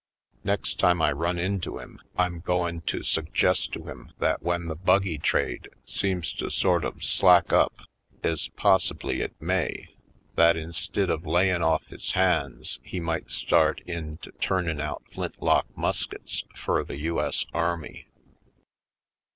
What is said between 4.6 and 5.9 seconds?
the buggy trade